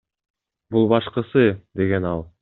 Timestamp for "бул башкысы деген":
0.75-2.09